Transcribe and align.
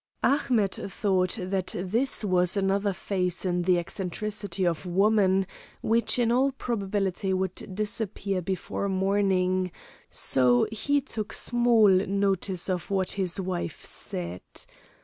Ahmet 0.23 0.79
thought 0.87 1.37
that 1.39 1.75
this 1.77 2.23
was 2.25 2.57
another 2.57 2.91
phase 2.91 3.45
in 3.45 3.61
the 3.61 3.77
eccentricity 3.77 4.65
of 4.65 4.87
woman 4.87 5.45
which 5.83 6.17
in 6.17 6.31
all 6.31 6.51
probability 6.53 7.33
would 7.35 7.75
disappear 7.75 8.41
before 8.41 8.89
morning, 8.89 9.71
so 10.09 10.65
he 10.71 11.01
took 11.01 11.33
small 11.33 11.87
notice 11.87 12.67
of 12.67 12.89
what 12.89 13.11
his 13.11 13.39
wife 13.39 13.85
said. 13.85 14.41